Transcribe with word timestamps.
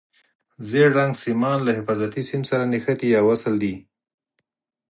ژېړ 0.67 0.89
رنګ 0.97 1.13
سیمان 1.23 1.59
له 1.63 1.71
حفاظتي 1.77 2.23
سیم 2.29 2.41
سره 2.49 2.63
نښتي 2.71 3.07
یا 3.15 3.21
وصل 3.29 3.53
دي. 3.63 3.75